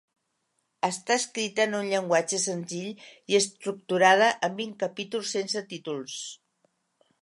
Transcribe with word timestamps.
Està 0.87 1.17
escrita 1.21 1.65
en 1.69 1.75
un 1.81 1.91
llenguatge 1.91 2.41
senzill 2.47 3.13
i 3.35 3.39
estructurada 3.43 4.33
en 4.51 4.61
vint 4.65 4.77
capítols 4.87 5.39
sense 5.39 5.69
títols. 5.75 6.23